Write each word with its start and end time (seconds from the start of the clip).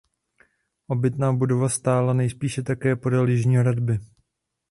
Obytná 0.87 1.33
budova 1.33 1.69
stála 1.69 2.13
nejspíše 2.13 2.63
také 2.63 2.95
podél 2.95 3.29
jižní 3.29 3.57
hradby. 3.57 3.99